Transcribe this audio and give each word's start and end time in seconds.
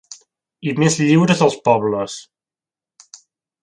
I 0.71 0.73
més 0.83 0.97
lliures 1.03 1.45
els 1.49 1.59
pobles. 1.71 2.19